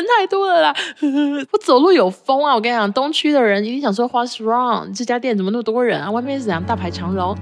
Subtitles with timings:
[0.00, 0.74] 人太多了啦，
[1.52, 2.54] 我走路有风啊！
[2.54, 4.96] 我跟你讲，东区的人一定想说 What's wrong？
[4.96, 6.10] 这家店怎么那么多人啊？
[6.10, 7.36] 外面是怎样大排长龙？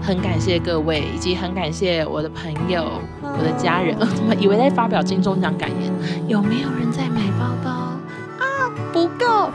[0.00, 2.84] 很感谢各位，以及很感谢我的朋友、
[3.20, 3.94] 我的家人。
[3.98, 5.92] 怎 么以为在发表金钟奖感言？
[6.28, 8.70] 有没有人在买包包啊？
[8.92, 9.50] 不够。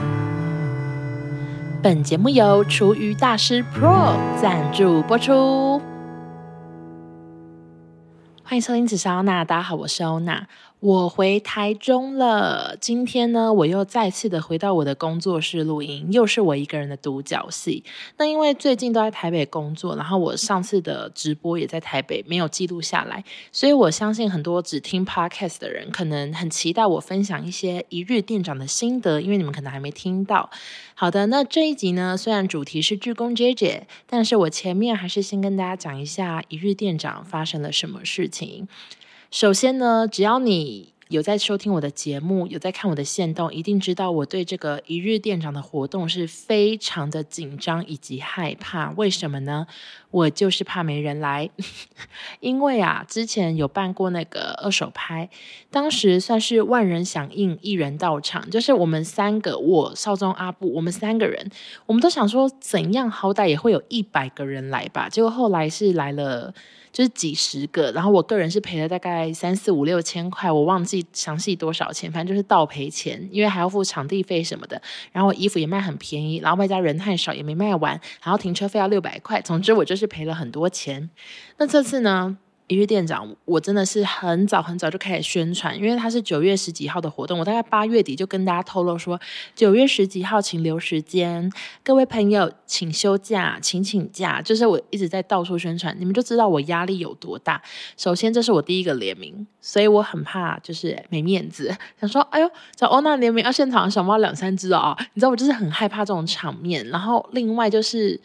[1.81, 5.81] 本节目由厨余大师 Pro 赞助播出。
[8.45, 10.45] 欢迎收听紫砂欧娜，大家好，我是欧娜。
[10.83, 17.85] 我回台中了，今天呢，我又再次的回到我的工作室录音，又是我一个人的独角戏。
[18.17, 30.49] 那因为最近都在台北工作，然后我上次的直播也在台北，没有记录下来，所以我相信很多只听 Podcast 的人，可能很期待我分享一些一日店长的心得，因为你们可能还没听到。
[30.95, 38.67] 好的，那这一集呢，虽然主题是鞠躬 JJ，但是我前面还是先跟大家讲一下一日店长发生了什么事情。
[39.33, 48.91] 首先呢，只要你有在收听我的节目，有在看我的线动，一定知道我对这个一日店长的活动是非常的紧张以及害怕。
[48.91, 49.65] 为什么呢？
[50.11, 51.49] 我就是怕没人来，
[52.41, 55.27] 因为啊，之前有办过那个二手拍，
[55.71, 61.49] 当时算是万人响应，一人到场，就是我们三个，我少宗阿布，我们三个人，
[61.87, 66.53] 我们都想说怎样，好歹也会有一百个人来吧，结果后来是来了。
[66.93, 74.79] 就是几十个，然后我个人是赔了大概三四五六千块，我忘记详细多少钱，反正就是倒赔钱，因为还要付场地费什么的。
[75.11, 81.09] 然后我衣服也卖很便宜，然后外家人太少也没卖完，然后停车费要六百块，总之我就是赔了很多钱。
[81.57, 82.37] 那这次呢？
[82.73, 89.19] 一日店长，我真的是很早很早就开始宣传，因为他是九月十几号的活动，我大概八月底就跟大家透露说，
[89.55, 91.51] 九月十几号请留时间，
[91.83, 97.61] 各位朋友请休假，请请假，就是我一直在到处宣传，你们就知道我压力有多大。
[97.95, 106.87] 首先，这是我第一个联名，所以我很怕就是没面子，想说，哎呦，找欧娜联名，要现场小猫两三只哦，你知道我就是很害怕这种场面。
[106.87, 108.19] 然后另外就是，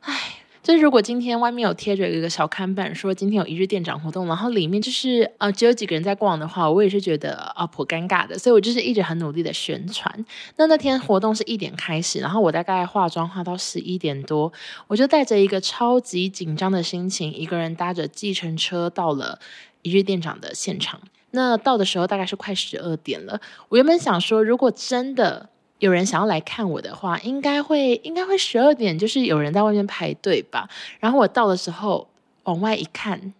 [0.00, 0.37] 唉。
[0.62, 10.24] 就是如果今天外面有贴着一个小看板，说今天有一日店长活动，然后里面就是呃只有几个人在逛的话，我也是觉得啊颇尴尬的，所以我就是一直很努力的宣传。
[10.56, 14.52] 那那天活动是一点开始，然后我大概化妆化到十一点多，
[14.88, 19.38] 我就带着一个超级紧张的心情，一个人搭着计程车到了
[19.82, 21.00] 一日店长的现场。
[21.30, 25.48] 那到的时候大概是快十二点了，我原本想说，如果真的。
[25.78, 30.68] 有人想要来看我的话，应该会应该会十二点，就是有人在外面排队吧。
[31.00, 32.08] 然后我到的时候，
[32.44, 33.32] 往外一看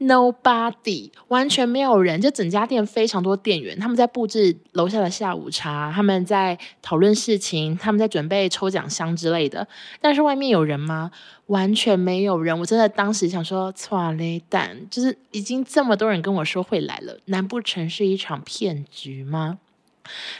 [0.00, 9.66] ，nobody，完全没有人，就整家店非常多店员，他们在布置楼下的下午茶，他们在讨论事情，他们在准备抽奖箱之类的。
[10.00, 11.10] 但是外面有人吗？
[11.46, 12.58] 完全没有人。
[12.58, 19.58] 我真的当时想说，错嘞蛋，就是已经这么多人跟我说会来了，难不成是一场骗局吗？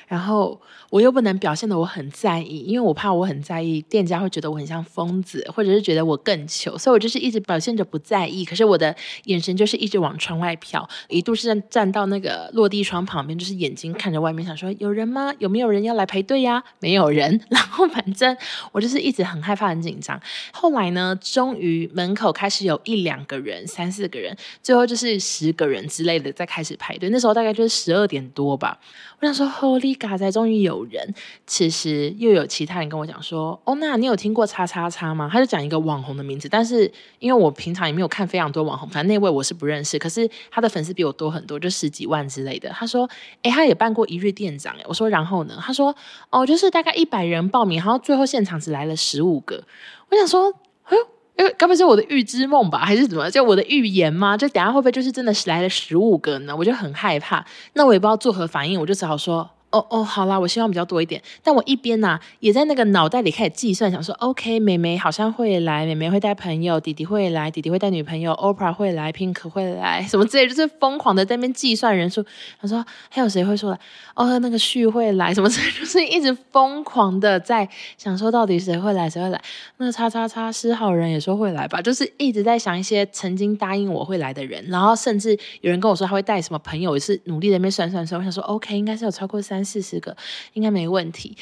[0.06, 0.60] 然后
[0.90, 8.44] 我又不能表现得我很在意，因为我怕我很在意，店家会觉得我很像疯子，或者是觉得我更糗，所以我就是一直表现着不在意。
[8.44, 15.32] 可是我的眼神就是一直往窗外瞟，一度是站到那个落地窗旁边，就是眼睛看着外面，想说有人吗？
[15.38, 16.62] 有没有人要来排队呀？
[16.78, 17.40] 没有人。
[17.50, 18.36] 然后反正
[18.72, 20.20] 我就是一直很害怕、很紧张。
[20.52, 27.08] 后来呢，终于门口开始有一两个人、三四个人，最后就是十个人之类的在开始排队。
[27.10, 28.78] 那时候大概就是十二点多吧。
[29.20, 31.14] 我想说，Holy God，终于有人。
[31.46, 35.28] 其实又有其他人跟我讲说，哦，那你有听过叉叉叉吗？
[35.32, 39.98] 他就讲一个网红的名字，但是因为我平常也没有看非常多网红，反正那位我是不认识。
[39.98, 42.68] 可是他的粉丝比我多很多，就十几万之类的。
[42.70, 43.08] 他说，
[43.42, 44.74] 诶，他也办过一日店长。
[44.76, 45.56] 诶，我说，然后呢？
[45.60, 45.94] 他说，
[46.30, 49.62] 哦，就是大概一百人报名，然后最后现场只来了十五个。
[50.10, 50.52] 我想说，
[50.84, 51.13] 哎呦。
[51.36, 53.30] 因为该不是我的预知梦吧，还是怎么？
[53.30, 54.36] 就我的预言吗？
[54.36, 56.54] 就等下会不会就是真的来了十五个呢？
[56.54, 59.50] 我就很害怕，那我也不知道作何反应，我就只好说。
[59.74, 61.20] 哦哦，好啦，我希望比较多一点。
[61.42, 72.24] 但我一边呐、也在那个脑袋里开始计算，想说，OK，妹妹好像会来，妹妹会带朋友，弟弟会来，弟弟会带女朋友，OPRA 会来，Pink 会来，什么之类，就是疯狂的在那边计算人数。
[72.60, 73.80] 他说还有谁会说来？
[74.14, 77.68] 哦，那个旭会来，什么之类，就是一直疯狂的在
[77.98, 79.42] 想说到底谁会来，谁会来。
[79.78, 88.20] 那个叉叉叉是好人也说会来吧，就是一直在想一些曾经答应我会来的人，然后甚至有人跟我说他会带什么朋友，也是努力在那边算算算。
[88.20, 89.63] 我想说，OK，应该是有超过三。
[89.64, 90.16] 四十个
[90.52, 91.36] 应该没问题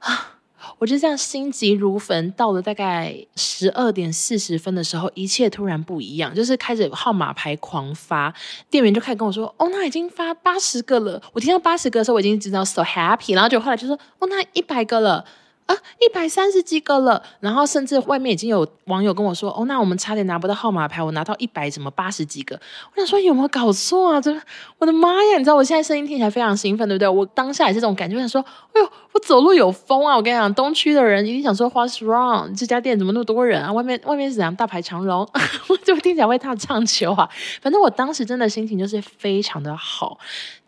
[0.00, 0.32] 啊！
[0.78, 8.34] 我就这样心急如焚，到了大概十二点四十分的时候，一切突然不一样，就是开始号码牌狂发，
[8.70, 15.24] 店员就开始跟我说：“哦，那已经发八十个了。”我听到八十个的时候，我已经知道 so happy，然后就后来就说：“哦，那一百个了。”
[15.66, 17.22] 啊，一百三十几个了。
[17.40, 22.58] 然后甚至外面已经有网友跟我说，哦，那我们差点拿不到号码牌，我拿到一百怎么八十几个？
[22.94, 24.20] 我想说有没有搞错啊？
[24.20, 24.34] 这
[24.78, 25.38] 我的妈呀！
[25.38, 27.08] 你知道我现在声音听起来非常兴奋，对不对？
[27.08, 28.44] 我当下也是这种感觉，我想说，
[28.74, 30.16] 哎呦，我走路有风啊！
[30.16, 32.58] 我跟你讲，东区的人一定想说，What's wrong？
[32.58, 33.72] 这家店怎么那么多人啊？
[33.72, 35.26] 外面外面是怎样大排长龙？
[35.68, 37.28] 我 就听起来会唱唱秋啊！
[37.62, 40.18] 反正我当时真的心情就是非常的好。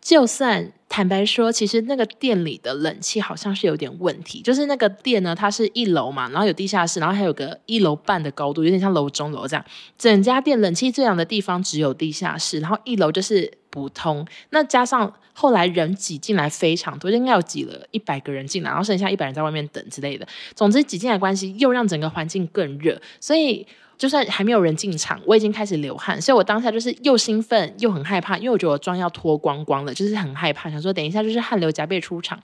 [0.01, 4.41] 就算坦白说，其实那个店里的冷气好像是有点问题。
[4.41, 9.63] 就是那个店呢，它是一楼嘛，然后有地下室，然后还有个一楼半的高度，有点像楼中楼这样。
[9.97, 14.25] 整家店冷气最强的地方只有地下室，然后一楼就是不通。
[14.49, 20.27] 那加上后来人挤进来非常多，就应该有挤了一百个人进来，然后剩下一百人在外面等之类的。
[20.55, 23.67] 总之挤进来关系又让整个环境更热，所以。
[23.97, 32.39] 就算还没有人进场，我已经开始流汗，所以我当下就是又兴奋又很害怕，因为我觉得我妆要脱光光了，就是很害怕，想说等一下就是汗流浃背出场。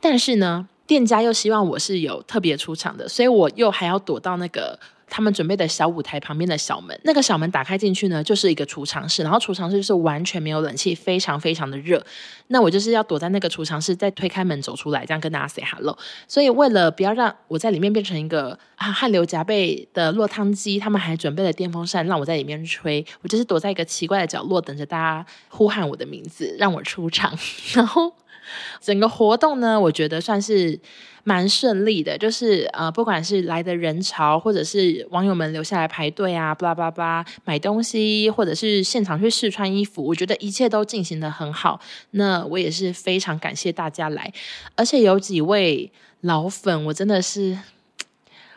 [0.00, 4.78] 但是呢，店家又希望我是有特别出场的，所以我又还要躲到那个。
[5.10, 12.02] 他们准备的小舞台旁边的小门，那个小门打开进去呢，就是一个储藏室，然后储藏室是完全没有冷气，非常非常的热。
[12.46, 15.98] 那我就是要躲在那个储藏室，再推开门走出来，这样跟大家 say hello。
[16.26, 23.04] 所以为了不要让我在里面变成一个啊汗流浃背的落汤鸡，他们还准备了电风扇让我在里面吹。
[23.22, 27.36] 我就是躲在一个奇怪的角落，等着大家呼喊我的名字，让我出场。
[27.74, 28.12] 然后
[28.80, 30.80] 整个活动呢，我觉得算是。
[31.22, 41.78] 蛮顺利的，就是呃，不管是来的人潮，或者是网友们留下来排队啊，巴拉巴拉买东西，或者是现场去试穿衣服，我觉得一切都进行得很好。
[42.12, 44.32] 那我也是非常感谢大家来，
[44.76, 45.92] 而且有几位
[46.22, 47.58] 老粉，我真的是，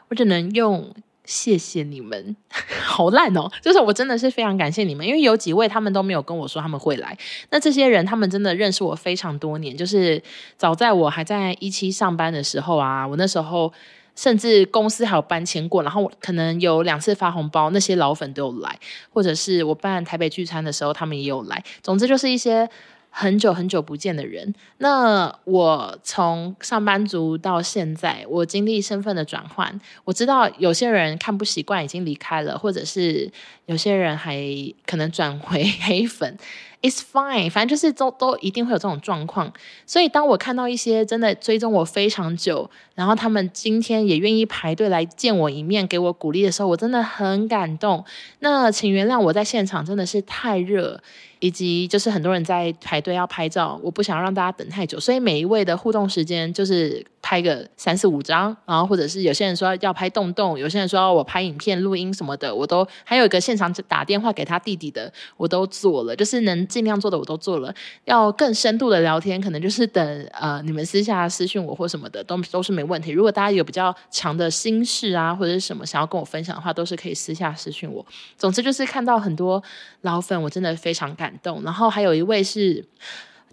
[0.07, 0.89] 我只能用。
[1.25, 2.35] 谢谢你们，
[2.83, 3.49] 好烂哦！
[3.61, 7.17] 就是我真的是非常感谢你们，因为有几位他们都没有跟我说他们会来。
[7.49, 10.21] 那这些人他们真的认识我非常多年，就是
[10.57, 13.71] 早在我还在一期上班的时候啊，我那时候
[14.15, 18.77] 甚至公司还有搬迁过，然后可能有两次发红包，那些老粉都有来，
[19.11, 21.63] 或者是我办台北聚餐的时候，他们也有来。
[21.81, 22.69] 总之就是一些。
[23.15, 33.31] 很久很久不见的人，那我从上班族到现在，我经历身份的转换，我知道有些人看不习惯已经离开了，或者是
[33.67, 34.41] 有些人还
[34.87, 36.35] 可能转回黑粉。
[36.81, 39.53] It's fine，反正就是都都一定会有这种状况。
[39.85, 48.03] 所以当我看到一些真的追踪我非常久，然后他们今天也愿意排队来见我一面，给我鼓励的时候，我真的很感动。
[48.39, 51.01] 那请原谅我在现场真的是太热，
[51.43, 66.63] 以及就是很多人在排队要拍照，我不想让大家等太久，所以每一位的互动时间就是拍个三四五张，然后或者是有些人说要拍动动，有些人说要我拍影片、录音什么的，我都还有一个现场打电话给他弟弟的，我都做了，就是能。
[66.73, 67.71] 尽量做的我都做了，
[68.05, 73.11] 要更深度的聊天，可能就是等呃你们私下私讯我或什么的，都都是没问题。
[73.11, 78.03] 如果大家有比较长的心事啊，或者是什么想要跟我分享的话，都是可以私下私讯我。
[78.37, 79.61] 总之就是看到很多
[80.01, 81.63] 老粉，我真的非常感动。
[81.63, 82.85] 然后还有一位是。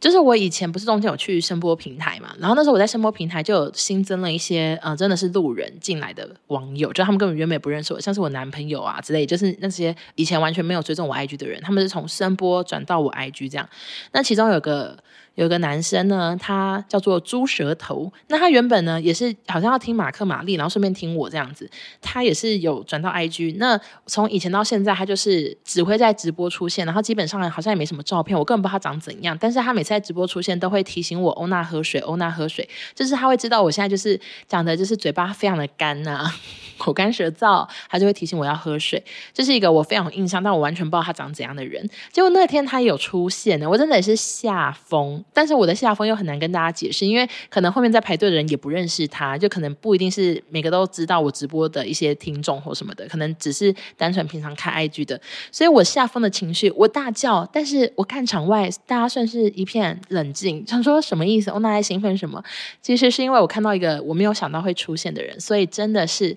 [0.01, 13.69] 就是我以前不是中间有去声波平台嘛，然后那时候我在声波平台就有新增了一些，呃，真的是路人进来的网友，就他们根本原本也不认识我，像是我男朋友啊之类，就是那些以前完全没有追踪我 IG 的人，他们是从声波转到我 IG 这样，
[14.13, 14.97] 那其中有个。
[15.41, 18.13] 有个男生呢，他叫做猪舌头。
[18.29, 21.69] 那他原本呢也是好像要听马克玛丽，然后顺便听我这样子。
[22.03, 23.57] 他也是有转到 IG。
[23.57, 29.35] 那从以前到现在，他就是只会在直播出现，然后基本上好像也没什么照片，我根本不知道他长怎样。
[29.41, 36.35] 但是他每次在直播出现，都会提醒我欧娜喝水，欧娜喝水，就是他会知道我现在就是讲的就是嘴巴非常的干呐、啊，
[36.77, 39.03] 口干舌燥，他就会提醒我要喝水。
[39.33, 41.89] 这、就是一个我非常有印象，但我完全不知道他长怎样的人。
[42.13, 45.25] 结果那天他有出现呢，我真的也是吓疯。
[45.33, 55.21] 但是我的下风又很难跟大家解释，因为可能后面在排队的人也不认识他，就可能不一定是每个都知道我直播的一些听众或什么的，可能只是单纯平常看 IG 的。
[55.53, 61.51] 所以我下风的情绪，我大叫，但是我看场外大家算是一片冷静，想说什么意思？
[61.51, 62.43] 我那在兴奋什么？
[62.83, 66.37] 其实是因为我看到一个我没有想到会出现的人，所以真的是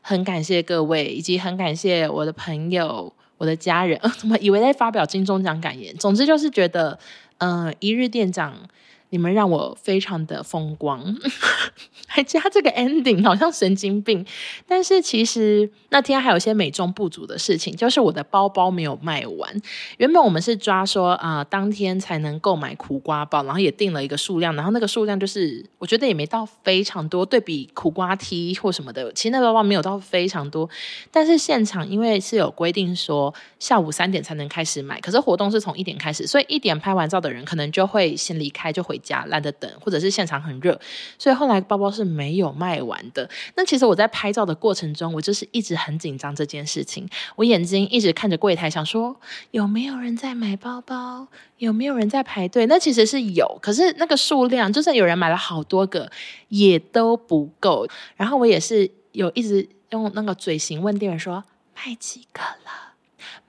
[0.00, 3.98] 很感谢各位，以及很感谢我的朋友、我的家人。
[4.02, 5.96] 呃， 怎么以为在发表金钟奖感言？
[5.96, 6.98] 总之就是觉得。
[7.38, 8.68] 嗯、呃，一日店长。
[9.10, 11.16] 你们让我非常的风光，
[12.06, 14.26] 还加这个 ending，好像神经病。
[14.66, 19.62] 但是其实那天还有一些美中不足的事情，就是我的包包没有卖完。
[19.98, 30.68] 原本我们是抓说啊、当天才能购买苦瓜包，然后也定了一个数量，然后那个数量就是我觉得也没到非常多，对比苦瓜 T 或什么的，其实那个包包没有到非常多。
[31.12, 38.95] 但是现场因为是有规定说下午三点才能开始买，可是活动是从一点开始，所以一点拍完照的人可能就会先离开，就回。
[38.96, 40.78] 回家，懒得等，或者是现场很热，
[41.18, 43.28] 所以后来包包是没有卖完的。
[43.54, 49.14] 那其实我在拍照的过程中，我就是一直很紧张这件事情，我眼睛一直看着柜台，想说
[49.50, 52.66] 有没有人在买包包，有没有人在排队？
[52.66, 56.10] 那其实是有，可是那个数量，就算有人买了好多个，
[56.48, 57.86] 也都不够。
[58.16, 62.94] 然后我也是有一直用那个嘴型问店员说，卖几个了？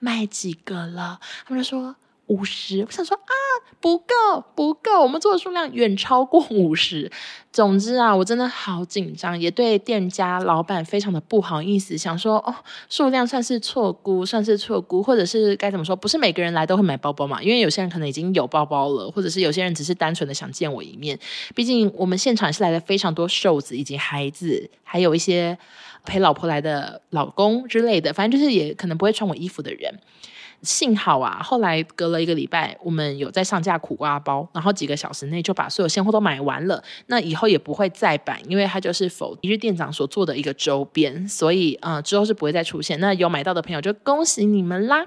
[0.00, 1.18] 卖几个了？
[1.46, 1.96] 他们就说
[2.28, 2.80] 五十。
[2.82, 3.34] 我想说啊，
[3.80, 4.04] 不够，
[4.54, 7.10] 不够，我们做的数量远超过五十。
[7.52, 11.98] 总之啊，我真的好紧张，也对店家老板非常的不好意思。
[11.98, 12.54] 想说哦，
[12.88, 15.96] 数量算是错估，算是错估，或者是该怎么说？
[15.96, 21.18] 不是每个人来都会买包包嘛，因为有些人可能已经有包包了，或者是有些人只是单纯的想见我一面。
[21.54, 25.58] 毕竟我们现场是来了非常多瘦子以及孩子，还有一些。
[26.04, 29.92] 陪老婆来的老公之类的，反正就是也可能不会穿我衣服的人。
[30.62, 36.82] 幸好啊，后来隔了一个礼拜，我们有在上架苦瓜包，然后几个小时内就把所有现货都买完了。
[37.06, 42.98] 那以后也不会再版，因为它就是否一日店长所做的一个周边，所以呃之后是不会再出现。
[43.00, 45.04] 那有买到的朋友就恭喜你们啦。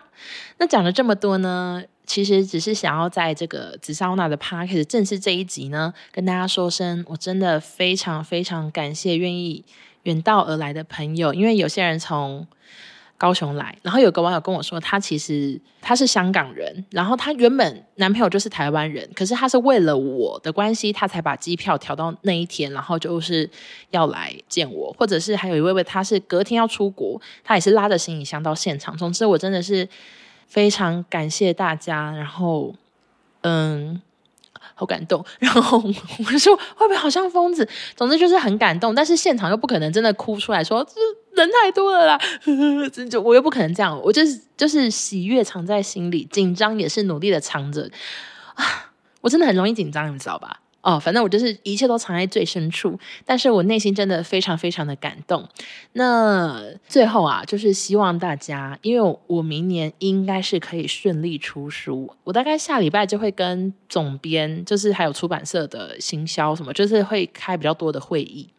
[0.58, 9.66] 那讲了这么多呢，其实只是想要在这个紫砂欧娜的 Podcast 正式这一集呢，跟大家说声，我真的非常非常感谢愿意。
[10.04, 12.48] 远道而来的朋友，因为有些人从
[13.22, 23.48] 高雄来，然后有个网友跟我说，他其实他是香港人，然后他原本男朋友就是台湾人，可是他是为了我的关系，他才把机票调到那一天，然后就是
[23.92, 28.98] 要来见我，或者是还有一位位他是隔天要出国，他也是拉着行李箱到现场。
[28.98, 29.88] 总之，我真的是
[30.48, 32.74] 非常感谢大家，然后
[33.42, 34.02] 嗯。
[34.74, 37.68] 好感动，然后我说会不会好像疯子？
[37.96, 40.94] 总之就是很感动，但是现场又不可能真的哭出来说，这
[41.36, 42.20] 人太多了啦，
[42.92, 47.90] 真就我又不可能这样，我就是就是喜悦藏在心里，紧张也是努力的藏着
[48.56, 50.60] 啊，我真的很容易紧张，你知道吧？
[50.82, 55.48] 哦，反正我就是一切都藏在最深处，但是我内心真的非常非常的感动。
[55.94, 68.50] 那最后啊，就是希望大家，因为我明年应该是可以顺利出书，我大概下礼拜就会跟总编，就是还有出版社的行销什么，就是会开比较多的会议。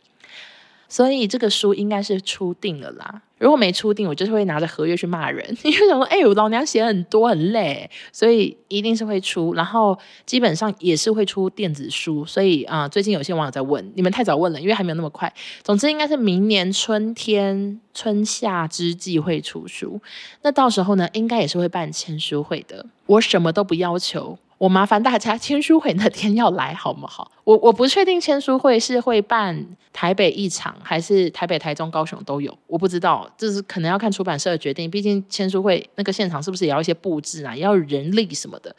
[0.92, 3.22] 所以这个书应该是出定了啦。
[3.38, 9.54] 如果没出定，我就是会拿着合约去骂人， 因为想说，哎、欸，我老娘写很多很累，所以一定是会出。
[9.54, 12.26] 然后基本上也是会出电子书。
[12.26, 15.32] 所以啊、最近有些网友在问，你们太早问了，因为还没有那么快。
[15.62, 19.98] 总之应该是明年春天、春夏之际会出书。
[20.42, 22.84] 那到时候呢，应该也是会办签书会的。
[23.06, 24.38] 我什么都不要求。
[24.62, 27.28] 我麻烦大家签书会那天要来好不好？
[27.42, 34.88] 我我不确定签书会是会办台北一场，还是台北、台中、高雄都有，我不知道，就是可能要看出版社的决定。
[34.88, 38.72] 毕竟签书会那个现场是不是也要一些布置啊，也要人力什么的，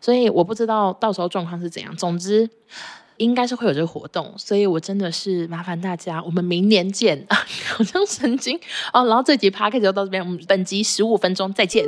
[0.00, 1.96] 所以我不知道到时候状况是怎样。
[1.96, 2.50] 总之
[3.18, 7.36] 应该是会有这个活动，所以我真的是麻烦大家，我们明年见啊！
[7.76, 8.58] 好像神经
[8.92, 11.86] 哦，然后这集 p o d c a 就到这边，我们本集十五分钟再见。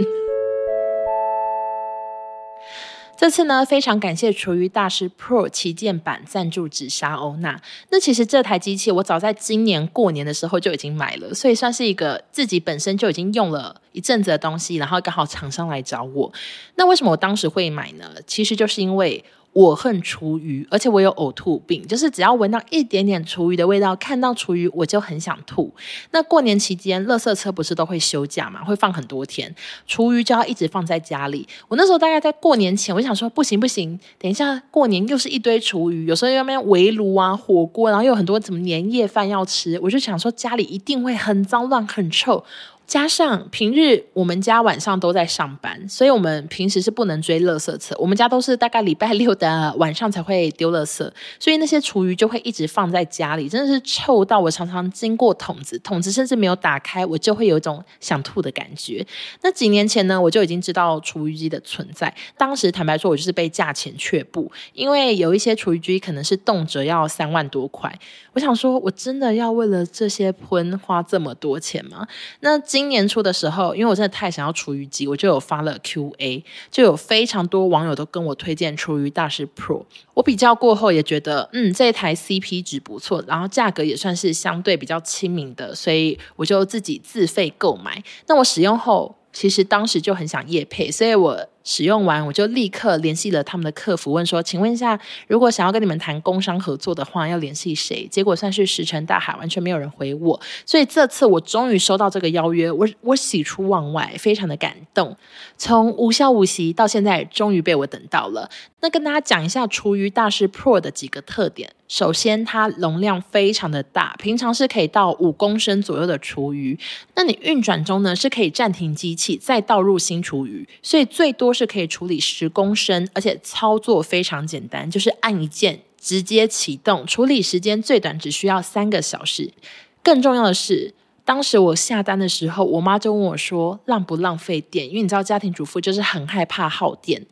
[3.20, 7.60] 这次呢，非常感谢厨余大师 Pro 旗舰版赞助紫砂欧娜。
[7.90, 16.32] 那其实这台机器我早在今年过年的时候就已经买了，所以算是一个自己本身就已经用了一阵子的东西，然后刚好厂商来找我。
[16.76, 18.10] 那为什么我当时会买呢？
[18.26, 19.22] 其实就是因为。
[19.52, 25.74] 我恨厨余，而且我有呕吐病，就是只要闻到一点点厨余的味道，看到厨余我就很想吐。
[26.12, 29.52] 那过年期间，垃圾车不是都会休假嘛，会放很多天，
[29.86, 31.48] 厨余就要一直放在家里。
[31.66, 42.44] 我那时候大概在过年前，我想说不行不行，等一下过年又是一堆厨余，有时候要那边围炉啊、火锅，然后又有很多什么年夜饭要吃，我就想说家里一定会很脏乱、很臭。
[42.90, 47.94] 加上平日我们家晚上都在上班，所以我们平时是不能追垃圾车。
[47.96, 59.06] 我们家都是大概礼拜六的晚上才会丢垃圾，所以那些厨余就会一直放在家里，真的是臭到我常常经过桶子，桶子甚至没有打开，我就会有一种想吐的感觉。
[59.42, 67.96] 那几年前呢，我就已经知道厨余机的存在，当时坦白说，我就是被价钱却步，因为有一些厨余机可能是动辄要三万多块。
[68.32, 72.06] 我想说，我真的要为了这些喷花这么多钱吗？
[72.40, 79.84] 那今年初的时候，因为我真的太想要厨余机，我就有发了 QA，就有非常多网友都跟我推荐厨余大师 Pro。
[80.14, 88.02] 我比较过后也觉得，嗯，这台 CP 值不错，然后价格也算是相对比较亲民的，所以我就自己自费购买。
[88.26, 94.98] 那我使用后，其实当时就很想夜配，所以我使用完，我就立刻联系了他们的客服，问说：“请问一下，
[95.28, 100.40] 如果想要跟你们谈工商合作的话，要联系谁？”结果算是石沉大海，完全没有人回我。
[100.64, 105.16] 所以这次我终于收到这个邀约，我我喜出望外，非常的感动。
[105.58, 108.48] 从无消无息到现在，终于被我等到了。
[108.82, 111.70] 那跟大家讲一下厨余大师 Pro 的几个特点。
[111.86, 116.78] 首先，它容量非常的大，平常是可以到五公升左右的厨余。
[117.16, 129.52] 那你运转中呢，是可以暂停机器，再倒入新厨余，所以最多都是可以处理十公升，而且操作非常简单，就是按一键直接启动，处理时间最短只需要三个小时。
[130.00, 137.26] 更重要的是，当时我下单的时候，我妈就问我说：“浪不浪费电？”因为你知道，家庭主妇就是很害怕耗电。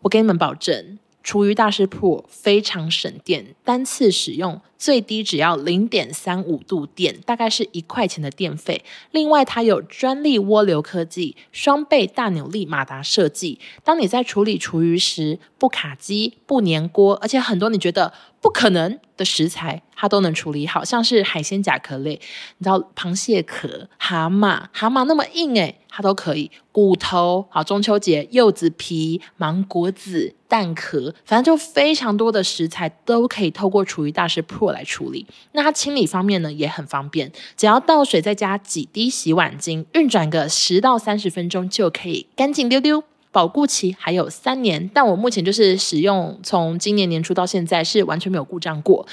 [0.00, 8.84] 我给你们保证，厨余大师铺非常省电，单次使用最低只要零点三五度电，大概是一块钱的电费。
[9.12, 22.20] 另外，它有专利涡流科技、双倍大扭力马达设计，当你在处理厨余时不卡机、不粘锅，而且很多你觉得不可能的食材，它都能处理好，像是海鲜甲壳类，
[22.58, 26.50] 你知道螃蟹壳、蛤蟆，蛤蟆那么硬诶，它都可以。
[26.72, 35.26] 骨头，好，中秋节柚子皮、芒果籽、蛋壳，反正就非常多的食材都可以透过厨余大师 Pro 来处理。
[35.52, 43.04] 那它清理方面呢也很方便，只要倒水再加几滴洗碗精，运转个十到三十分钟就可以干净溜溜。
[43.30, 49.06] 保固期还有三年，但我目前就是使用，从今年年初到现在是完全没有故障过。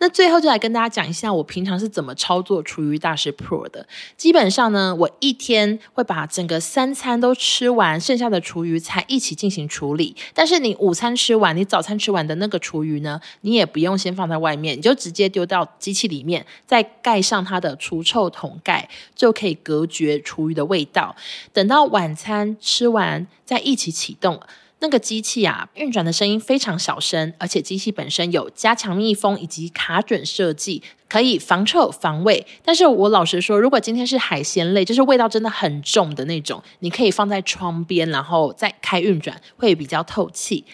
[0.00, 3.86] 那最后就来跟大家讲一下，我平常是怎么操作厨余大师 Pro 的。
[4.16, 10.14] 基本上呢，我一天会把整个三餐都吃完，剩下的厨余才一起进行处理。
[10.32, 21.16] 但是你午餐吃完，你早餐吃完的那个厨余呢，你也不用先放在外面，你就直接丢到机器里面，再盖上它的除臭桶盖，就可以隔绝厨余的味道。
[21.52, 24.40] 等到晚餐吃完，再一起启动。
[24.80, 32.46] 那个机器啊，运转的声音非常小声，而且机器本身有加强密封以及卡准设计，可以防臭防味。
[32.64, 40.64] 但是我老实说，如果今天是海鲜类，就是味道真的很重的那种，你可以放在窗边，然后再开运转，会比较透气。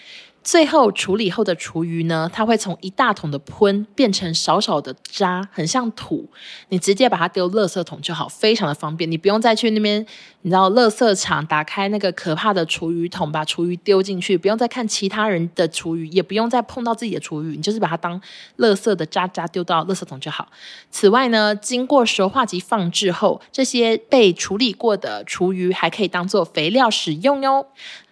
[0.44, 6.28] 最后处理后的厨余呢，它会从一大桶的喷变成少少的渣，很像土。
[6.68, 9.10] 你直接把它丢垃圾桶就好，非常的方便。
[9.10, 10.04] 你不用再去那边，
[10.42, 18.20] 你知道，垃圾场打开那个可怕的厨余桶，把厨余丢进去，不用再看其他人的厨余，也不用再碰到自己的厨余，你就是把它当
[18.59, 20.48] 垃圾的渣渣丢到垃圾桶就好。
[20.90, 27.66] 此外呢，经过熟化及放置后，这些被处理过的厨余还可以当做肥料使用哟。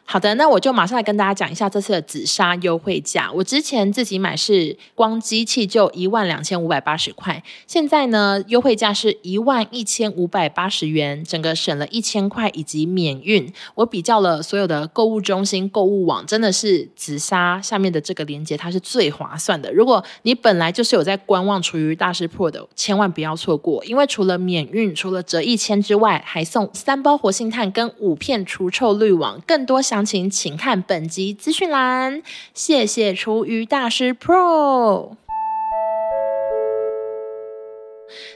[0.04, 3.32] 好的，那我就马上来跟大家讲一下这次的紫砂优惠价。
[3.32, 13.50] 我之前自己买是光机器就一万两千五百八十块，现在呢优惠价是一万一千五百八十元，整个省了一千块以及免运。
[13.76, 19.72] 我比较了所有的购物中心、购物网，真的是紫砂下面的这个链接它是最划算的。
[19.72, 32.22] 如果你本来就是有在观望厨余大师铺的，千万不要错过，因为除了免运，除了折一千之外，还送三包活性炭跟五片除臭滤网，更多详情请看本集资讯栏。
[32.54, 35.16] 谢谢厨余大师 Pro。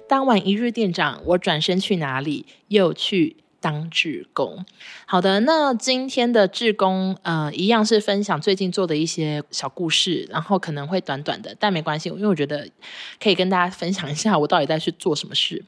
[0.06, 2.44] 当完一日店长，我转身去哪里？
[2.68, 4.66] 又去当志工。
[5.06, 12.68] 好的，那今天的志工，呃，一样是分享最近做的一些小故事，然后可能会短短的，但没关系，因为我觉得
[13.18, 15.64] 可以跟大家分享一下我到底在去做什么事。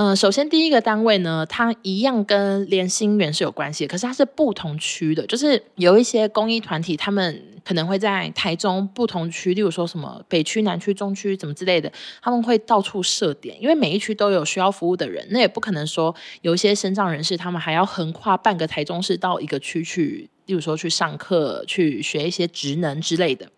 [0.00, 23.50] 呃，首先第一个单位呢，它一样跟联心园是有关系，可是它是不同区的，就是有一些公益团体，他们可能会在台中不同区，例如说什么北区、南区、中区怎么之类的，他们会到处设点，因为每一区都有需要服务的人，那也不可能说有一些身障人士，他们还要横跨半个台中市到一个区去，例如说去上课、去学一些职能之类的，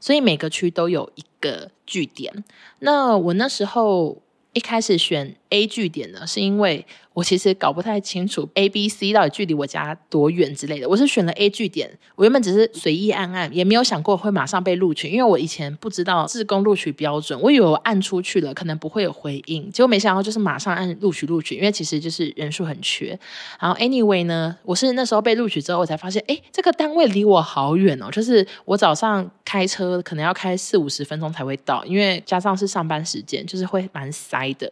[0.00, 2.42] 所以每个区都有一个据点。
[2.80, 4.20] 那我那时候
[4.56, 10.86] 一开始选 A 据点呢，是因为我其实搞不太清楚 A、B、C 到底距离我家多远之类的。
[10.86, 23.18] 我是选了 A 据点，我原本只是随意按按，也没有想过会马上被录取，因为我以前不知道自工录取标准，我以为我按出去了，可能不会有回应，结果没想到就是马上按录取录取，因为其实就是人数很缺。
[23.58, 34.70] 然后 Anyway 呢，我是那时候被录取之后，我才发现，哎，这个单位离我好远哦，就是我早上开车可能要开四五十分钟才会到，因为加上是上班时间，就是会蛮塞的。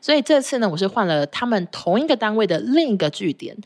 [0.00, 3.56] 所以这次呢，我是换了他们同一个单位的另一个据点。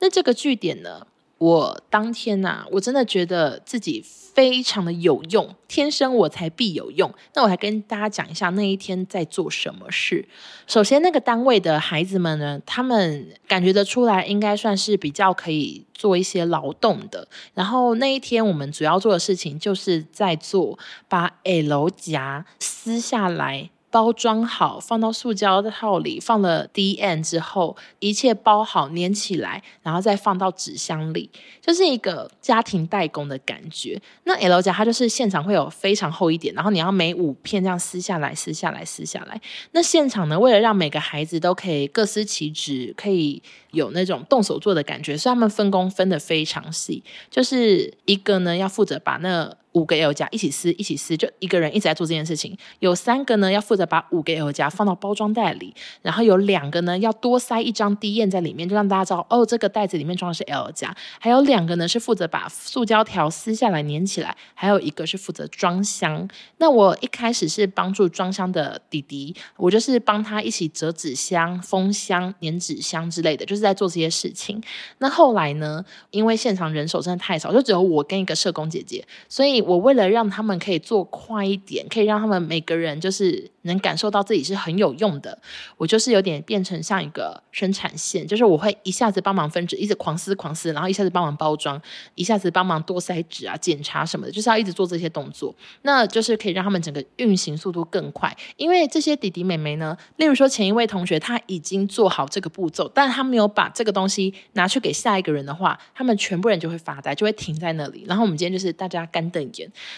[0.00, 1.06] 那这个据点呢，
[1.38, 7.12] 我当天呐、啊，我真的觉得自己非常的有用，天生我才必有用。
[7.34, 10.26] 那我来跟大家讲一下那一天在做什么事。
[10.66, 17.28] 首先，那个单位的孩子们呢，他们感觉得出来，应该算是比较可以做一些劳动的。
[17.54, 23.68] 然后那一天我们主要做的事情，就是在做把 L 夹撕下来。
[23.92, 31.28] 包装好，放到塑胶套里，放了 D N 之后，一切包好，粘起来，然后再放到纸箱里，
[31.60, 34.00] 就是一个家庭代工的感觉。
[34.24, 39.38] 那 L 家它就是现场会有非常厚一点，然后你要每五片这样撕下来，撕下来，撕下来。
[39.72, 49.54] 那现场呢，为了让每个孩子都可以各司其职，可以有那种动手做的感觉，所以他们分工分得非常细，就是一个呢要负责把那。
[49.72, 52.56] 五个 L 夹一起撕，一起撕，就一个人一直在做这件事情。
[52.80, 60.94] 有三个呢要负责把五个 L 夹放到包装袋里，然后有两个呢要多塞一张 D N 在里面，就让大家知道哦，这个袋子里面装的是 L 夹。
[61.18, 66.28] 还有两个呢是负责把塑胶条撕下来粘起来，还有一个是负责装箱。
[66.58, 74.62] 那我一开始是帮助装箱的弟弟，我就是帮他一起折纸箱、封箱、粘纸箱之类的，就是在做这些事情。
[74.98, 79.61] 那后来呢，因为现场人手真的太少，就只有我跟一个社工姐姐，所以。
[79.62, 85.38] 我为了让他们可以做快一点，可以让他们每个人就是能感受到自己是很有用的，
[85.76, 91.80] 我就是有点变成像一个生产线，就是我会一下子帮忙分纸，一直狂撕狂撕，然后一下子帮忙包装，
[92.14, 98.36] 一下子帮忙多塞纸啊、检查什么的，就是要一直做这些动作，那就是可以让他们整个运行速度更快。
[98.56, 108.04] 因为这些弟弟妹妹呢，例如说前一位同学他已经做好这个步骤，但他没有把这个东西拿去给下一个人的话，他们全部人就会发呆，就会停在那里。
[108.06, 109.51] 然后我们今天就是大家干瞪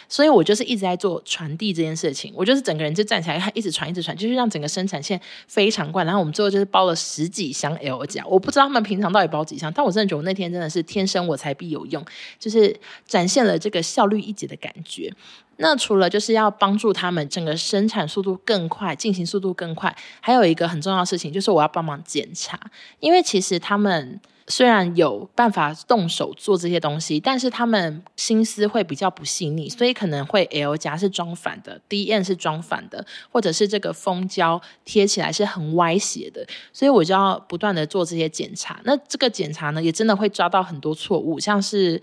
[0.08, 6.04] 所以我就是一直在做传递这件事情，我就是整个人就站起来，一直传，一直传，就是让整个生产线非常快。
[6.04, 12.04] 然后我们最后就是包了十几箱 L 夹，我不知道他们平常到底包几箱，但我真的觉得那天真的是天生我才必有用，
[12.38, 12.74] 就是
[13.06, 15.12] 展现了这个效率一级的感觉。
[15.58, 22.58] 那除了就是要帮助他们整个生产速度更快，进行速度更快，还有一个很重要的事情就是我要帮忙检查，
[23.00, 24.20] 因为其实他们。
[24.46, 38.80] 虽然有办法动手做这些东西，但是他们心思会比较不细腻，所以可能会 L 夹是装反的 D N 是装反的，或者是这个封胶贴起来是很歪斜的，所以我就要不断的做这些检查。
[38.84, 42.02] 那这个检查呢，也真的会抓到很多错误，像是。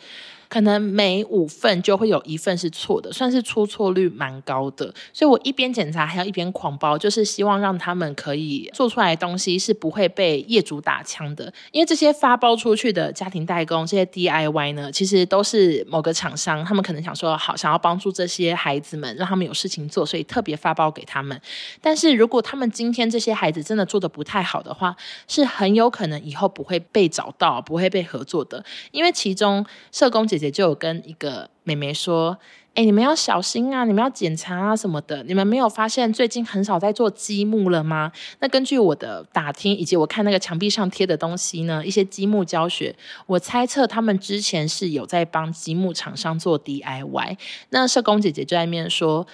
[0.52, 4.94] 可能每五份就会有一份是错的，算是出错率蛮高的。
[5.14, 11.46] 所以我一边检查还要一边狂包，就是希望让他们可以做出来的东西是不会被业主打枪的。
[11.72, 21.40] 因为这些发包出去的家庭代工，这些 DIY 呢，其实都是某个厂商，他们可能想说好，想要帮助这些孩子们，让他们有事情做，所以特别发包给他们。
[21.80, 24.94] 但是如果他们今天这些孩子真的做得不太好的话，
[25.30, 28.62] 是很有可能以后不会被找到，不会被合作的。
[28.92, 30.41] 因为其中社工姐。
[30.42, 32.38] 姐就有跟一个妹妹说
[32.74, 35.22] ：“哎，你们要小心啊，你们要检查啊什么的。
[35.24, 38.10] 你们没有发现最近很少在做积木了吗？
[38.40, 42.96] 那根据我的打听以及我看那个墙壁上贴的东西呢，一些积木教学，
[43.28, 47.38] 我猜测他们之前是有在帮积木厂商做 DIY。
[47.72, 49.28] 那社工姐姐就在面说。”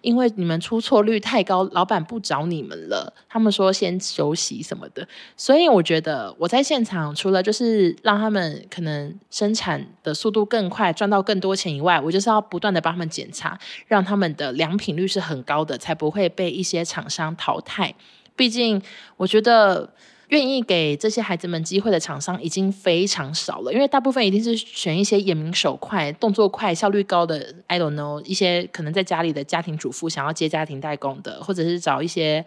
[0.00, 3.12] 因为你们出错率太高，老板不找你们了。
[3.28, 17.94] 他们说先休息什么的，所以我觉得我在现场除了就是让他们可能生产的速度更快，赚到更多钱以外，我就是要不断的帮他们检查，让他们的良品率是很高的，才不会被一些厂商淘汰。
[18.34, 18.80] 毕竟
[19.16, 19.92] 我觉得。
[20.28, 27.54] 愿意给这些孩子们机会的厂商已经非常少了，因为大部分一定是选一些眼明手快、动作快、效率高的。
[27.66, 32.44] I don't know，一些可能在家里的家庭主妇想要接家庭代工的，或者是找一些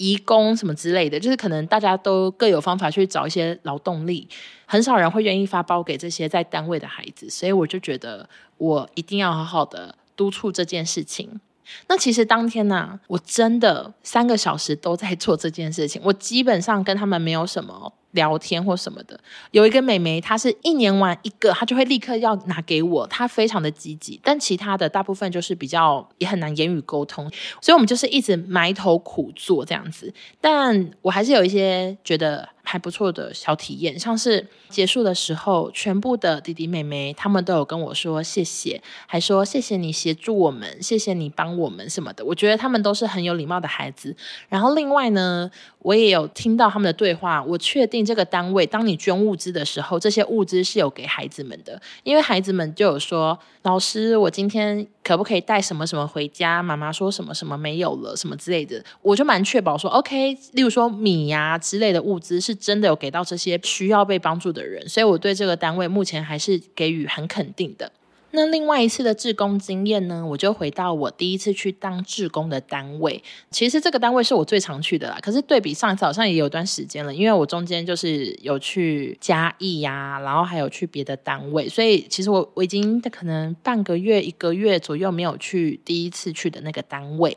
[0.00, 4.26] 移工什么之类的，就是可能大家都各有方法去找一些劳动力，
[4.64, 11.38] 很少人会愿意发包给这些在单位的孩子，所以我就觉得我一定要好好的督促这件事情。
[11.86, 19.18] 那其实当天呢、我真的三个小时都在做这件事情，我基本上跟他们没有什么聊天或什么的。
[19.50, 24.20] 有一个妹妹，她是一年玩一个，她就会立刻要拿给我，她非常的积极。
[24.22, 30.12] 但其他的大部分就是比较也很难言语沟通，所以我们就是一直埋头苦做这样子。
[30.40, 32.48] 但我还是有一些觉得。
[32.62, 42.24] 还不错的小体验，像是结束的时候，全部的弟弟妹妹他们都有跟我说谢谢，还说谢谢你协助我们，谢谢你帮我们什么的。
[42.24, 44.14] 我觉得他们都是很有礼貌的孩子。
[44.48, 56.62] 然后另外呢，我也有听到他们的对话，我确定这个单位，当你捐物资的时候，这些物资是有给孩子们的，因为孩子们就有说，老师，我今天可不可以带什么什么回家？
[56.62, 67.90] 妈妈说什么什么没有了，什么之类的，我就蛮确保说，OK，例如说米呀、之类的物资，是真的有给到这些需要被帮助的人，所以我对这个单位目前还是给予很肯定的。
[68.32, 73.22] 那另外一次的志工经验呢，我就回到我第一次去当志工的单位。
[73.50, 87.36] 其实这个单位是我最常去的啦，可是对比上一次好像也有段时间了，因为我中间就是有去嘉义呀、啊，然后还有去别的单位，所以其实我我已经可能半个月、一个月左右没有去第一次去的那个单位。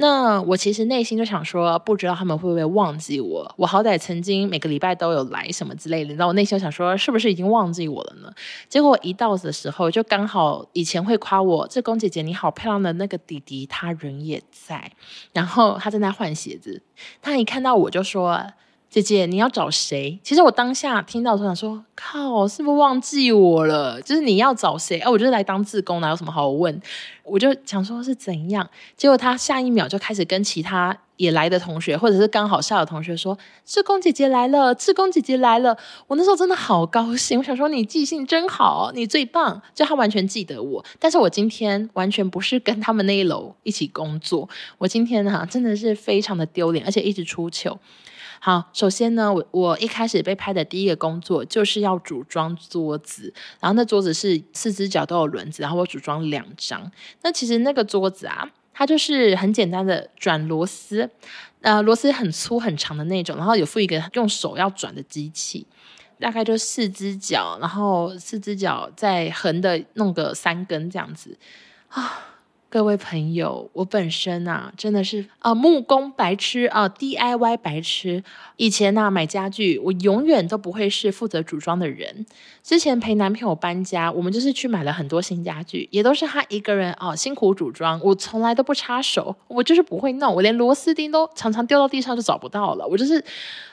[0.00, 3.54] 那我其实内心就想说，不知道他们会不会忘记我？
[3.56, 6.14] 我好歹曾经每个礼拜都有来什么之类的。
[6.14, 8.32] 那我内心想说，是不是已经忘记我了呢？
[8.68, 14.90] 结果一到的时候，就刚好以前会夸我这宫姐姐你好漂亮的那个弟弟，他人也在，
[15.32, 16.82] 然后他正在换鞋子。
[17.20, 18.44] 他一看到我就说。
[18.90, 20.18] 姐姐，你要找谁？
[20.20, 24.02] 其实我当下听到的时候想说，靠，是不是忘记我了？
[24.02, 24.98] 就是你要找谁？
[24.98, 26.82] 哎，我就是来当志工，哪有什么好问？
[27.22, 35.78] 我就想说是怎样，结果他下一秒就开始跟其他也来的同学，或者是刚好下的同学说，志工姐姐来了，志工姐姐来了。
[36.08, 40.84] 我那时候真的好高兴，我想说你记性真好，你最棒，就他完全记得我。
[40.98, 44.48] 但是我今天完全不是跟他们那一楼一起工作，
[44.78, 47.78] 我今天哈、真的是非常的丢脸，而且一直出糗。
[48.42, 56.90] 好，首先呢，我我一开始被拍的第一个工作就是要组装桌子，然后那桌子是四只脚都有轮子，然后我组装两张。
[57.20, 61.10] 那其实那个桌子啊，它就是很简单的转螺丝，
[61.60, 65.66] 呃，螺丝很粗很长的那种，然后有附一个用手要转的机器，
[66.18, 71.36] 大概就四只脚，然后四只脚再横的弄个三根这样子
[71.88, 72.29] 啊。
[72.72, 78.22] 各位朋友，我本身啊，真的是啊木工白痴啊 DIY 白痴。
[78.58, 82.24] 以前呢、啊、买家具，我永远都不会是负责组装的人。
[82.62, 93.24] 之前陪男朋友搬家，我们就是去买了很多新家具，也都是他一个人啊辛苦组装，我从来都不插手，我就是不会弄，我连螺丝钉都常常掉到地上就找不到了，我就是。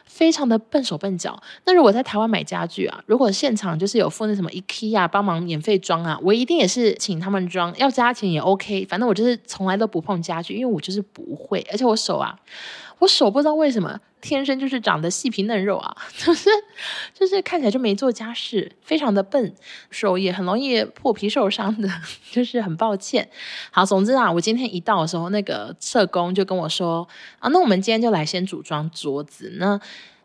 [0.07, 1.39] 非常的笨手笨脚。
[1.65, 8.85] 那如果在台湾买家具啊，如果现场就是有附那什么 IKEA 帮忙免费装啊，我一定也是请他们装，要加钱也 OK。
[8.85, 12.39] 反正我就是从来都不碰家具，因为我就是不会，而且我手啊。
[12.99, 16.49] 我手不知道为什么天生就是长得细皮嫩肉啊， 就是
[17.13, 19.53] 就是看起来就没做家事，非常的笨，
[19.91, 21.89] 手也很容易破皮受伤的，
[22.31, 23.29] 就是很抱歉。
[23.71, 27.07] 好，总之啊，我今天一到的时候，那个社工就跟我说
[27.39, 29.79] 啊，那我们今天就来先组装桌子那。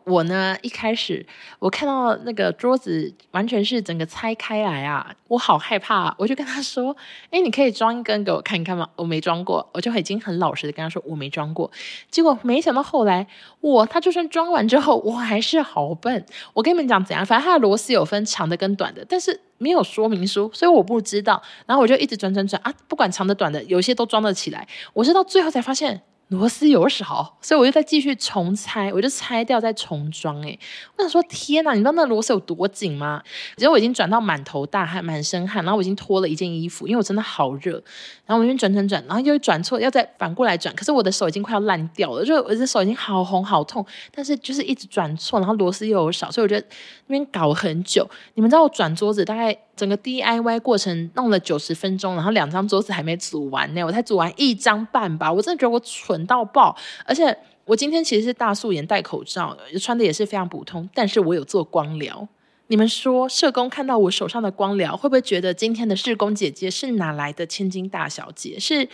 [0.05, 1.25] 我呢，一开始
[1.59, 6.95] 我看到那个桌子完全是整个拆开来啊，我好害怕，我就跟他说
[7.31, 11.71] ：“哎，你可以装一根给我看一看吗？”我没装过，我就已经很老实的跟他说我没装过。
[12.09, 13.25] 结果没想到后来
[13.61, 16.25] 我他就算装完之后，我还是好笨。
[16.53, 21.41] 我跟你们讲怎样，反正它的螺丝有分长的跟短的，但是没有说明书，所以我不知道。
[21.65, 24.67] 然后我就一直转转转啊，不管长的短的，有些都装得起来。
[24.93, 26.01] 我是到最后才发现。
[26.33, 30.41] 螺丝有少，所以我就再继续重拆，我就拆掉再重装。
[30.41, 30.59] 诶，
[30.97, 33.21] 我想说，天哪，你知道那螺丝有多紧吗？
[33.55, 37.81] 结果我已经转到满头大汗、满身汗，然后我已经脱了一件衣服，因为我真的好热。
[38.25, 46.67] 然后我就转转转，然后又转错，要再反过来转，可是我的手已经快要烂掉了，就我的手已经好红好痛，但是就是一直转错，然后螺丝又有少，所以我觉得
[47.07, 48.09] 那边搞很久。
[48.33, 56.75] 你们知道我转桌子大概整个 DIY 过程弄了九十分钟，然后两张桌子还没组完呢，我才组完一张半吧，我真的觉得我蠢到爆。
[57.05, 62.27] 而且我今天其实是大素颜戴口罩，穿的也是非常普通，但是我有做光疗。
[62.67, 68.57] 你们说，社工看到我手上的光疗，会不会觉得今天的社工姐姐是哪来的千金大小姐？
[68.57, 68.87] 是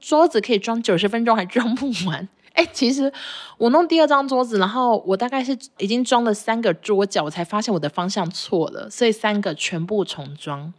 [0.00, 2.28] 桌子可以装九十分钟还装不完？
[2.54, 3.12] 哎，其实
[3.58, 10.72] 我弄第二张桌子，然后我大概是已经装了三个桌角，我才发现我的方向错了，所以三个全部重装。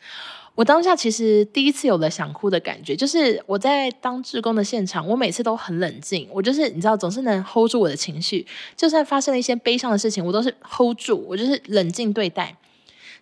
[0.53, 12.55] 我当下其实第一次有了想哭的感觉，就是我在当志工的现场，我每次都很冷静，我就是你知道，总是能 hold 住我的情绪，就算发生了一些悲伤的事情，我都是 hold 住，我就是冷静对待。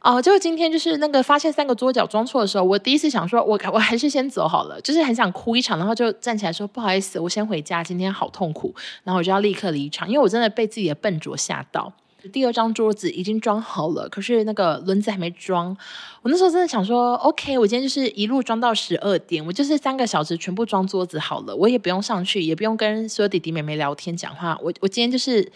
[0.01, 11.93] 哦、呃，就今天就是那个发现三个桌角装错的时候，我第一次想说，我我还是先走好了，就是很想哭一场，然后就站起来说不好意思，我先回家，今天好痛苦，然后我就要立刻离场，因为我真的被自己的笨拙吓到。
[12.31, 15.75] 第二张桌子已经装好了，可是那个轮子还没装。
[16.21, 24.57] 我那时候真的想说，OK，我今天就是一路装到十二点，我就是三个小时全部装桌子好了，我也不用上去，也不用跟所有弟弟妹妹聊天讲话。
[24.61, 25.49] 我我今天就是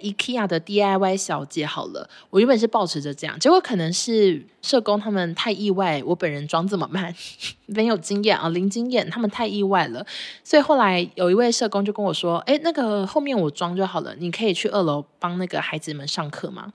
[0.00, 2.08] IKEA 的 DIY 小姐好了。
[2.30, 7.14] 我原本是保持着这样，结果可能是社工他们太意外，我本人装这么慢，
[7.66, 10.04] 没有经验啊，零经验，他们太意外了。
[10.42, 16.72] 所以后来有一位社工就跟我说：“哎，那个后面我装就好了，你可以去二楼帮那个孩子们上课吗？”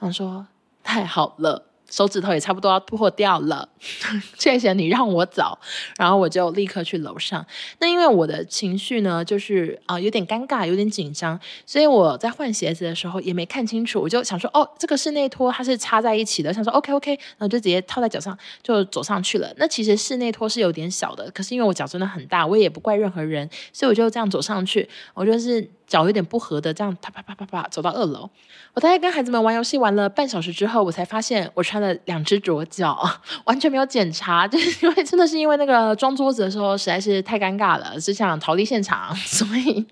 [0.00, 0.46] 我说
[0.82, 3.68] ：“太好了。”手指头也差不多要破掉了，
[4.38, 5.58] 谢谢你让我走，
[5.98, 7.44] 然后我就立刻去楼上。
[7.80, 19.52] 那因为我的情绪呢，就是啊、有点尴尬，有点紧张，所以我在换鞋子的时候也没看清楚，我就想说哦，这个室内拖它是插在一起的，想说 OK OK，然后就直接套在脚上就走上去了。
[19.56, 25.68] 那其实室内拖是有点小的，可是因为我脚真的很大，我也不怪任何人，所以我就这样走上去，我就是。
[25.90, 28.30] 脚有点不合的，这样啪啪啪啪啪走到二楼。
[28.74, 32.96] 我大概跟孩子们玩游戏玩了半小时之后，我才发现我穿了两只左脚，
[33.44, 39.84] 完全没有检查，就是因为真的是因为那个装桌子的时候实在是太尴尬了，只想逃离现场，所以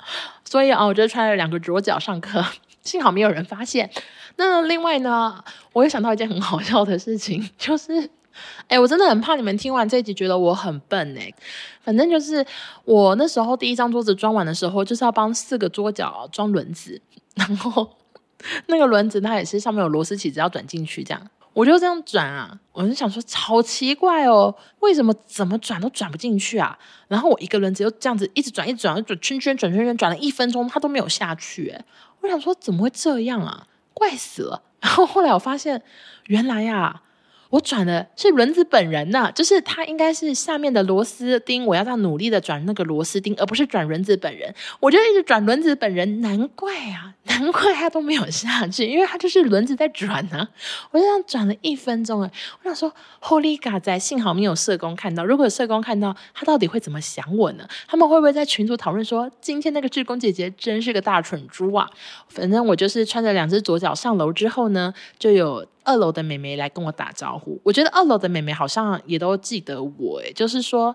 [0.44, 2.44] 所以啊，我就穿了两个左脚上课，
[2.84, 3.90] 幸好没有人发现。
[4.36, 5.42] 那另外呢，
[5.72, 8.10] 我又想到一件很好笑的事情，就是。
[8.68, 11.32] 哎，我真的很怕你们听完这一集觉得我很笨哎。
[11.82, 12.44] 反正就是
[12.84, 17.00] 我那时候第一张桌子装完的时候，就是要帮四个桌角装轮子，
[17.34, 17.96] 然后
[18.66, 26.78] 那个轮子它也是上面有螺丝起子要转进去，这样我就这样转啊，我就想说超奇怪哦，为什么怎么转都转不进去啊？
[27.08, 31.84] 然后我一个轮子又这样子一直转，一直转，转圈圈，转圈圈，转了一分钟，它都没有下去哎。
[32.20, 33.66] 我想说怎么会这样啊？
[33.94, 34.62] 怪死了。
[34.80, 35.82] 然后后来我发现，
[36.26, 37.02] 原来呀。
[37.50, 44.52] 我转的是轮子本人呐，就是它应该是下面的螺丝钉，我要这样努力的转那个螺丝钉，而不是转轮子本人。
[44.80, 50.48] 我就一直转轮子本人，难怪啊，难怪它都没有下去，因为它就是轮子在转呢、
[50.90, 52.30] 我就这样转了一分钟，哎，
[52.62, 57.68] 我想说，Holy God，在幸好没有社工看到，如果有社工看到，他到底会怎么想我呢？
[57.86, 61.88] 他们会不会在群组讨论说，今天那个志工姐姐真是个大蠢猪啊？
[62.28, 65.64] 反正我就是穿着两只左脚上楼之后呢，就有。
[65.86, 70.94] 二楼的妹妹来跟我打招呼，我觉得二楼的妹妹好像也都记得我，诶，就是说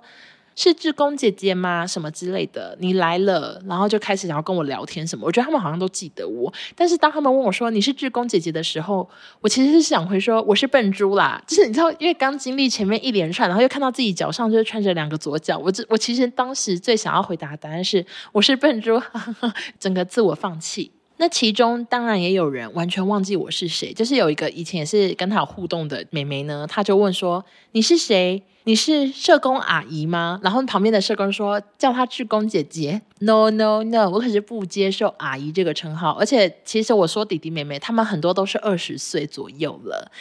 [0.54, 1.88] 是志工姐姐吗？
[1.88, 5.25] 什么之类的，你来了，然后就开始想要跟我聊天什么。
[5.25, 20.91] 我觉得他们好像都记得我，但是当他们问我说你是志工姐姐的时候，我其实是想回说我是笨猪啦，就是你知道，因为刚经历前面一连串，然后又看到自己脚上就是穿着两个左脚，我这我其实当时最想要回答的答案是我是笨猪，哈哈哈， 整个自我放弃。
[21.21, 28.41] 那其中当然也有人完全忘记我是谁，就是有一个以前也是跟他互动的妹妹呢，她就问说：“你是谁？
[28.63, 33.03] 你是社工阿姨吗？”然后旁边的社工说：“叫她志工姐姐。
[33.19, 40.12] ”No No No，我可是不接受阿姨这个称号，而且其实我说弟弟妹妹，他们很多都是二十岁左右了。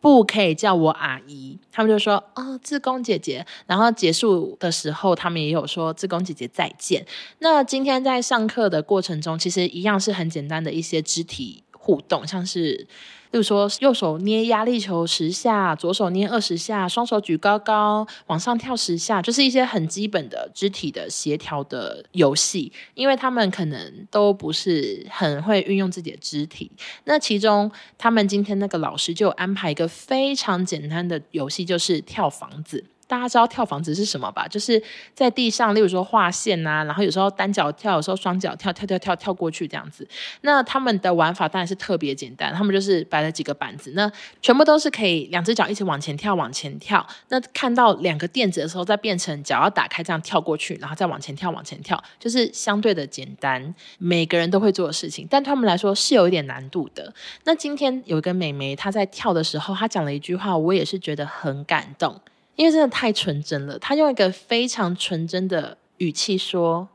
[0.00, 3.44] 不可以叫我阿姨，他们就说哦，志工姐姐。
[3.66, 7.04] 然后结束的时候，他们也有说志工姐姐再见。
[7.40, 12.86] 那今天在上课的过程中，其实一样是很简单的一些肢体互动，像是。
[13.36, 22.72] 例如说，右手捏压力球十下，左手捏二十下，双手举高高，往上跳十下，就是一些很基本的肢体的协调的游戏。
[22.94, 26.72] 因为他们可能都不是很会运用自己的肢体。
[27.04, 32.82] 那其中，他们今天那个老师就安排一个非常简单的游戏，就是跳房子。
[33.06, 34.48] 大家知道跳房子是什么吧？
[34.48, 34.82] 就是
[35.14, 40.06] 在地上，例如说画线、啊，然后有时候单脚跳，有时候双脚跳，跳跳跳跳过去这样子。
[40.40, 44.10] 那他们的玩法当然是特别简单，他们就是摆了几个板子，那
[44.42, 47.06] 全部都是可以两只脚一起往前跳，往前跳。
[47.28, 55.26] 那看到两个垫子的时候，再变成脚要打开这样跳过去，然后再往前跳，往前跳，就是相对的简单，每个人都会做的事情。
[55.30, 57.12] 但他们来说是有一点难度的。
[57.44, 62.20] 那今天有一个美眉，她在跳的时候，她讲了一句话，我也是觉得很感动。
[62.56, 66.88] 因为真的太纯真了，他用一个非常纯真的语气说：“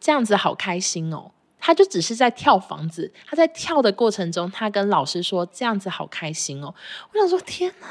[0.00, 6.74] 这样子好开心哦。”他就只是在跳房子，他在跳的过程中，他跟老师说：“这样子好开心哦。”
[7.12, 7.86] 我想说：“天哪，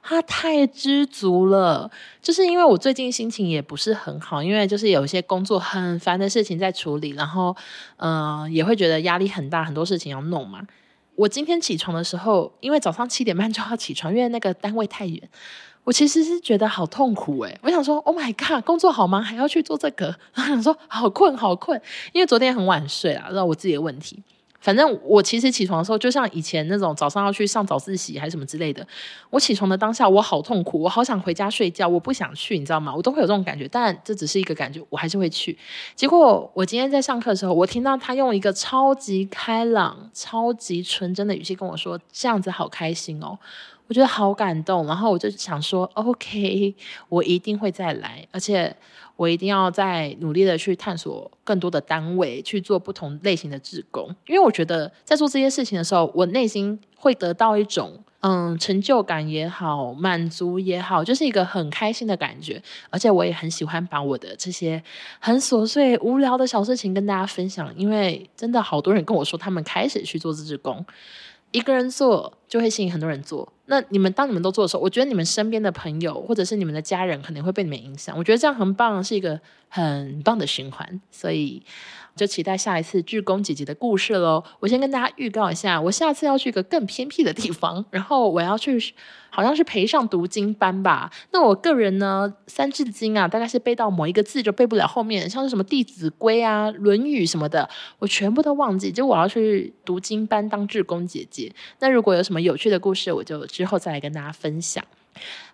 [0.00, 1.90] 他太知足了。”
[2.22, 7.56] 就是因为我最近心情也不是很好，因为就是有一些工作很烦的事情在处理，然后
[7.96, 10.60] 嗯、也会觉得压力很大，很多事情要弄嘛。
[11.16, 15.28] 我今天起床的时候，因为早上七点半就要起床，因为那个单位太远。
[15.88, 21.80] 我其实是觉得好痛苦诶，我想说，Oh my god，工作好忙，还要去做这个，然后想说好困好困，
[22.12, 24.22] 因为昨天很晚睡啊，知道我自己的问题。
[24.60, 28.86] 反正我其实起床的时候，就像以前那种早上要去上早自习还是什么之类的，
[29.30, 32.94] 我起床的当下我好痛苦，我好想回家睡觉，我不想去，你知道吗？
[32.94, 35.56] 我都会有这种感觉，但这只是一个感觉，我还是会去。
[35.94, 43.38] 结果我今天在上课的时候，我听到他用一个超级开朗、超级纯真的语气跟我说：“这样子好开心哦。”
[43.88, 44.86] 我觉得好感动。
[44.86, 46.74] 然后我就想说，OK，
[47.08, 48.74] 我一定会再来，而且
[49.16, 54.14] 我一定要再努力的去探索更多的单位，去做不同类型的志工。
[54.26, 58.04] 因为我觉得在做这些事情的时候，我内心会得到一种。
[58.20, 62.60] 嗯，成就感也好，满足也好，就是一个很开心的感觉。
[62.90, 64.82] 而且我也很喜欢把我的这些
[65.20, 70.84] 很琐碎、无聊的小事情跟大家分享，因为真的好多人跟我说，他们开始去做志工，
[71.52, 73.52] 一个人做就会吸引很多人做。
[73.68, 78.16] 那你们当你们都做的时候，我觉得你们身边的朋友或者是你们的家人可能会被你们影响。
[78.18, 81.00] 我觉得这样很棒，是一个很棒的循环。
[81.10, 81.62] 所以。
[82.18, 84.42] 就期待下一次志工姐姐的故事喽！
[84.58, 88.92] 我先跟大家预告一下，我下次要去一个更偏僻的地方，然后我要去，
[89.30, 91.10] 好像是陪上读经班吧。
[91.30, 98.90] 那我个人呢，三字经啊，大概是背到某一个字就背不了后面，像是什么《弟子规》啊、《论语》什么的，我全部都忘记。
[98.90, 101.52] 就我要去读经班当志工姐姐。
[101.78, 104.84] 那如果有什么有趣的故事，我就之后再来跟大家分享。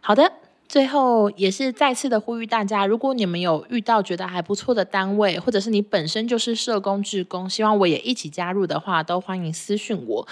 [0.01, 0.44] 好的。
[0.69, 10.27] 最后也是再次的呼吁大家，如果你们有遇到觉得还不错的单位，或者是你本身就是社工、志工，希望我也一起加入的话，都欢迎私讯我。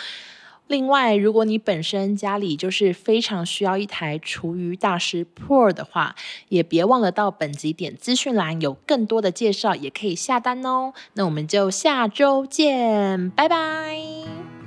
[0.69, 6.15] 另外，如果你本身家里就是非常需要一台厨余大师 Pro 的话，
[6.49, 10.95] 也别忘了到本集点资讯栏有更多的介绍，也可以下单哦。
[11.15, 14.62] 那我们就下周见，拜拜。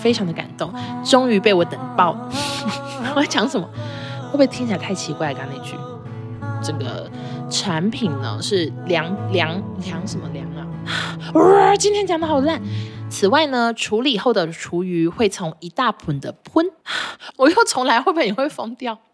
[0.00, 0.72] 非常的感动，
[1.04, 2.16] 终于被我等爆。
[3.14, 3.68] 我要讲什么？
[4.24, 5.34] 会不会听起来太奇怪？
[5.34, 5.74] 刚刚那句，
[6.62, 7.10] 这个
[7.50, 9.50] 产品呢是凉凉
[9.84, 10.64] 凉什么凉啊？
[11.34, 12.60] 哇，今天讲的好烂。
[13.10, 16.64] 此外呢，处理后的厨余会从一大盆的喷，
[17.36, 19.00] 我又重来，会不会你会疯掉？